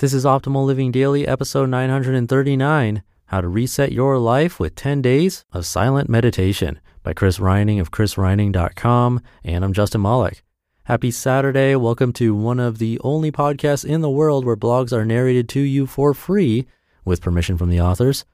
[0.00, 5.44] This is Optimal Living Daily, episode 939 How to Reset Your Life with 10 Days
[5.52, 9.20] of Silent Meditation by Chris Reining of chrisreining.com.
[9.42, 10.44] And I'm Justin Malik.
[10.84, 11.74] Happy Saturday.
[11.74, 15.60] Welcome to one of the only podcasts in the world where blogs are narrated to
[15.60, 16.68] you for free
[17.04, 18.24] with permission from the authors.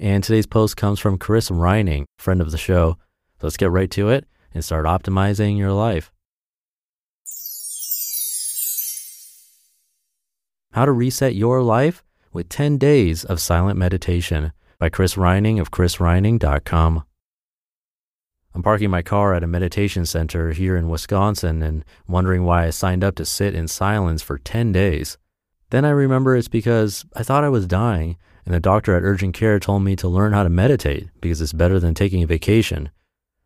[0.00, 2.98] And today's post comes from Chris Reining, friend of the show.
[3.40, 6.10] So let's get right to it and start optimizing your life.
[10.72, 12.02] How to Reset Your Life
[12.32, 17.04] with 10 Days of Silent Meditation by Chris Reining of chrisreining.com.
[18.54, 22.70] I'm parking my car at a meditation center here in Wisconsin and wondering why I
[22.70, 25.18] signed up to sit in silence for 10 days.
[25.68, 28.16] Then I remember it's because I thought I was dying
[28.46, 31.52] and the doctor at urgent care told me to learn how to meditate because it's
[31.52, 32.90] better than taking a vacation.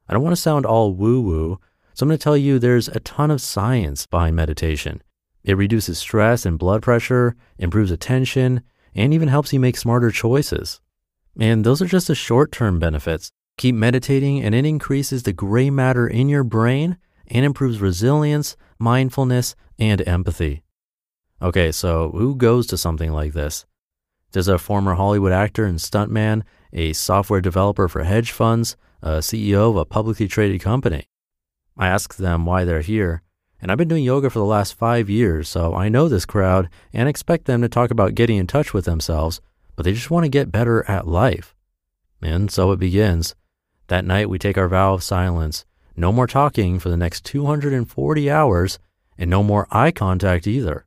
[0.08, 1.58] I don't want to sound all woo woo,
[1.92, 5.02] so I'm going to tell you there's a ton of science behind meditation.
[5.46, 8.62] It reduces stress and blood pressure, improves attention,
[8.96, 10.80] and even helps you make smarter choices.
[11.38, 13.30] And those are just the short term benefits.
[13.56, 19.54] Keep meditating, and it increases the gray matter in your brain and improves resilience, mindfulness,
[19.78, 20.62] and empathy.
[21.40, 23.66] Okay, so who goes to something like this?
[24.32, 29.70] There's a former Hollywood actor and stuntman, a software developer for hedge funds, a CEO
[29.70, 31.08] of a publicly traded company.
[31.76, 33.22] I ask them why they're here,
[33.66, 36.68] and I've been doing yoga for the last five years, so I know this crowd
[36.92, 39.40] and expect them to talk about getting in touch with themselves,
[39.74, 41.52] but they just want to get better at life.
[42.22, 43.34] And so it begins.
[43.88, 45.64] That night, we take our vow of silence.
[45.96, 48.78] No more talking for the next 240 hours,
[49.18, 50.86] and no more eye contact either.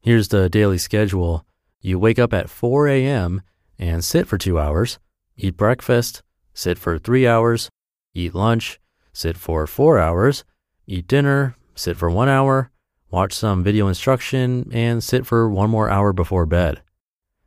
[0.00, 1.44] Here's the daily schedule
[1.82, 3.42] you wake up at 4 a.m.
[3.78, 4.98] and sit for two hours,
[5.36, 6.22] eat breakfast,
[6.54, 7.68] sit for three hours,
[8.14, 8.80] eat lunch,
[9.12, 10.42] sit for four hours,
[10.86, 12.70] eat dinner, sit for one hour,
[13.10, 16.82] watch some video instruction, and sit for one more hour before bed.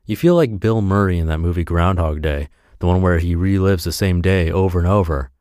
[0.06, 3.84] You feel like Bill Murray in that movie Groundhog Day, the one where he relives
[3.84, 5.32] the same day over and over.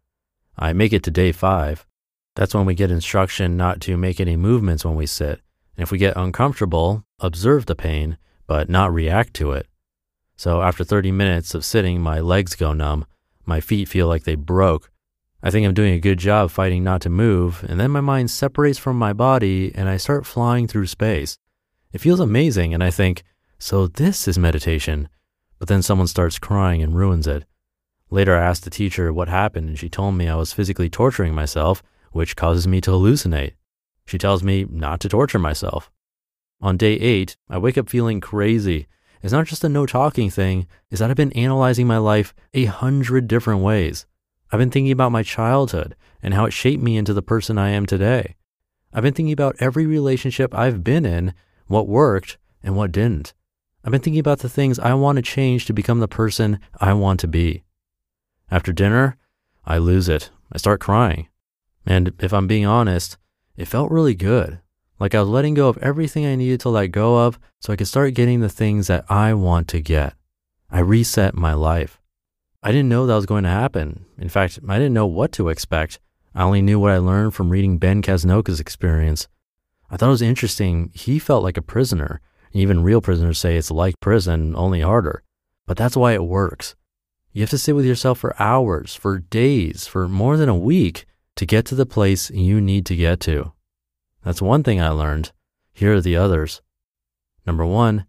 [0.59, 1.87] I make it to day five.
[2.35, 5.41] That's when we get instruction not to make any movements when we sit.
[5.77, 9.67] And if we get uncomfortable, observe the pain, but not react to it.
[10.37, 13.07] So after 30 minutes of sitting, my legs go numb.
[13.45, 14.91] My feet feel like they broke.
[15.47, 18.33] I think I'm doing a good job fighting not to move, and then my mind
[18.33, 21.39] separates from my body and I start flying through space.
[21.93, 23.23] It feels amazing, and I think,
[23.57, 25.09] so this is meditation.
[25.61, 27.45] But then someone starts crying and ruins it.
[28.11, 31.33] Later, I asked the teacher what happened, and she told me I was physically torturing
[31.33, 31.81] myself,
[32.11, 33.53] which causes me to hallucinate.
[34.05, 35.93] She tells me not to torture myself.
[36.61, 38.89] On day eight, I wake up feeling crazy.
[39.23, 42.65] It's not just a no talking thing, it's that I've been analyzing my life a
[42.65, 44.07] hundred different ways.
[44.51, 47.71] I've been thinking about my childhood and how it shaped me into the person I
[47.71, 48.37] am today.
[48.93, 51.35] I've been thinking about every relationship I've been in,
[51.67, 53.35] what worked and what didn't.
[53.85, 56.93] I've been thinking about the things I want to change to become the person I
[56.93, 57.65] want to be.
[58.51, 59.17] After dinner,
[59.65, 60.31] I lose it.
[60.53, 61.29] I start crying.
[61.85, 63.17] And if I'm being honest,
[63.57, 64.61] it felt really good.
[64.99, 67.77] Like I was letting go of everything I needed to let go of so I
[67.77, 70.15] could start getting the things that I want to get.
[70.71, 72.01] I reset my life.
[72.67, 74.07] I didn't know that was going to happen.
[74.19, 76.01] In fact, I didn't know what to expect.
[76.35, 79.29] I only knew what I learned from reading Ben Casnocha's experience.
[79.89, 80.91] I thought it was interesting.
[80.93, 82.21] He felt like a prisoner.
[82.53, 85.23] Even real prisoners say it's like prison, only harder.
[85.65, 86.75] But that's why it works.
[87.33, 91.07] You have to sit with yourself for hours, for days, for more than a week
[91.37, 93.53] to get to the place you need to get to.
[94.25, 95.31] That's one thing I learned.
[95.73, 96.63] Here are the others.
[97.47, 98.07] Number one,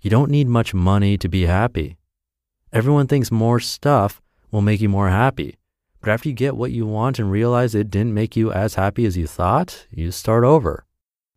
[0.00, 1.96] you don't need much money to be happy.
[2.72, 5.56] Everyone thinks more stuff will make you more happy.
[6.00, 9.06] But after you get what you want and realize it didn't make you as happy
[9.06, 10.84] as you thought, you start over.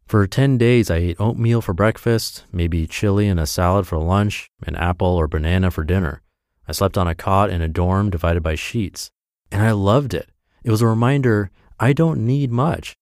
[0.07, 4.49] For 10 days, I ate oatmeal for breakfast, maybe chili and a salad for lunch,
[4.65, 6.23] an apple or banana for dinner.
[6.67, 9.11] I slept on a cot in a dorm divided by sheets.
[9.51, 10.29] And I loved it.
[10.63, 12.95] It was a reminder I don't need much.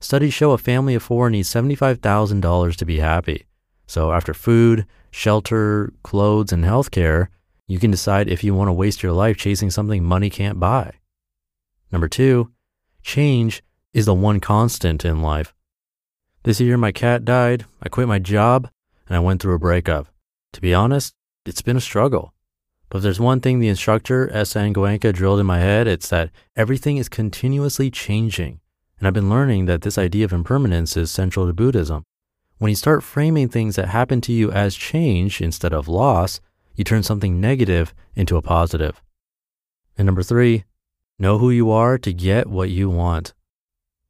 [0.00, 3.46] Studies show a family of four needs $75,000 to be happy.
[3.86, 7.28] So after food, shelter, clothes, and healthcare,
[7.66, 10.92] you can decide if you want to waste your life chasing something money can't buy.
[11.90, 12.52] Number two,
[13.02, 15.54] change is the one constant in life.
[16.42, 18.70] This year, my cat died, I quit my job,
[19.08, 20.08] and I went through a breakup.
[20.52, 21.14] To be honest,
[21.44, 22.32] it's been a struggle.
[22.88, 24.72] But if there's one thing the instructor, S.N.
[24.72, 28.60] Goenka, drilled in my head, it's that everything is continuously changing.
[28.98, 32.04] And I've been learning that this idea of impermanence is central to Buddhism.
[32.58, 36.40] When you start framing things that happen to you as change instead of loss,
[36.76, 39.02] you turn something negative into a positive.
[39.98, 40.64] And number three,
[41.18, 43.32] know who you are to get what you want.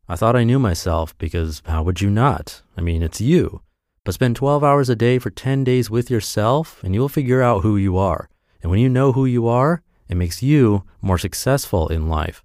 [0.08, 2.62] I thought I knew myself because how would you not?
[2.76, 3.62] I mean, it's you.
[4.04, 7.42] But spend 12 hours a day for 10 days with yourself and you will figure
[7.42, 8.28] out who you are.
[8.62, 12.44] And when you know who you are, it makes you more successful in life.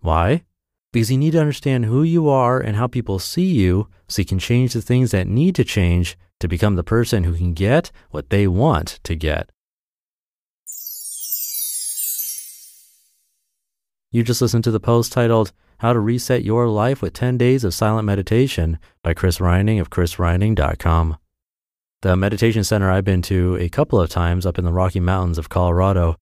[0.00, 0.44] Why?
[0.92, 4.26] Because you need to understand who you are and how people see you so you
[4.26, 7.90] can change the things that need to change to become the person who can get
[8.10, 9.50] what they want to get.
[14.10, 17.64] You just listened to the post titled How to Reset Your Life with 10 Days
[17.64, 21.16] of Silent Meditation by Chris Reining of chrisreining.com.
[22.02, 25.38] The meditation center I've been to a couple of times up in the Rocky Mountains
[25.38, 26.16] of Colorado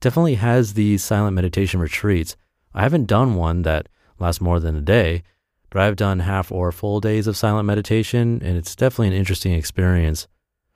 [0.00, 2.36] definitely has these silent meditation retreats.
[2.74, 3.88] I haven't done one that
[4.18, 5.22] lasts more than a day,
[5.70, 9.52] but I've done half or full days of silent meditation, and it's definitely an interesting
[9.52, 10.26] experience.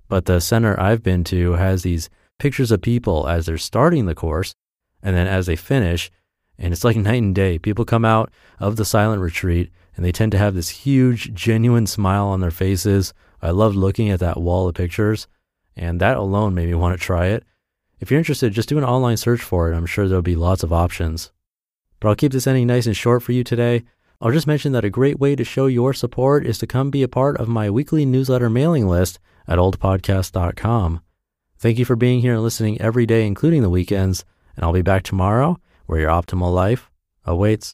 [0.09, 4.15] But the center I've been to has these pictures of people as they're starting the
[4.15, 4.55] course,
[5.03, 6.11] and then as they finish,
[6.59, 7.59] and it's like night and day.
[7.59, 11.87] People come out of the silent retreat and they tend to have this huge, genuine
[11.87, 13.13] smile on their faces.
[13.43, 15.27] I loved looking at that wall of pictures,
[15.77, 17.45] and that alone made me want to try it.
[17.99, 19.77] If you're interested, just do an online search for it.
[19.77, 21.33] I'm sure there'll be lots of options.
[21.99, 23.85] But I'll keep this ending nice and short for you today.
[24.23, 27.03] I'll just mention that a great way to show your support is to come be
[27.03, 29.19] a part of my weekly newsletter mailing list
[29.49, 31.01] at oldpodcast.com.
[31.57, 34.27] Thank you for being here and listening every day, including the weekends,
[34.57, 36.91] and I'll be back tomorrow where your optimal life
[37.25, 37.69] awaits.